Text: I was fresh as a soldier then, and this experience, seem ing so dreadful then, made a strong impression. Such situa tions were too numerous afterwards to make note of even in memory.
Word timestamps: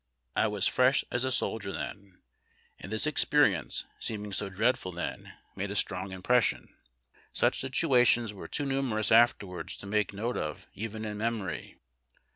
I 0.35 0.47
was 0.47 0.65
fresh 0.65 1.03
as 1.11 1.23
a 1.23 1.31
soldier 1.31 1.71
then, 1.71 2.23
and 2.79 2.91
this 2.91 3.05
experience, 3.05 3.85
seem 3.99 4.25
ing 4.25 4.33
so 4.33 4.49
dreadful 4.49 4.91
then, 4.91 5.33
made 5.55 5.69
a 5.69 5.75
strong 5.75 6.11
impression. 6.11 6.73
Such 7.33 7.61
situa 7.61 8.03
tions 8.07 8.33
were 8.33 8.47
too 8.47 8.65
numerous 8.65 9.11
afterwards 9.11 9.77
to 9.77 9.85
make 9.85 10.11
note 10.11 10.37
of 10.37 10.65
even 10.73 11.05
in 11.05 11.19
memory. 11.19 11.75